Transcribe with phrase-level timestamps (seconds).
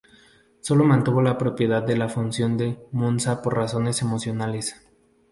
[0.61, 4.81] Solo mantuvo la propiedad de la fundición de Monza por razones emocionales.